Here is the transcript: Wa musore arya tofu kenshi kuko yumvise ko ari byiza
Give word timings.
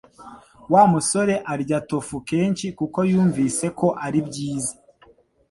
Wa 0.71 0.83
musore 0.91 1.35
arya 1.53 1.79
tofu 1.89 2.17
kenshi 2.29 2.65
kuko 2.79 2.99
yumvise 3.11 3.65
ko 3.79 3.87
ari 4.05 4.19
byiza 4.27 4.73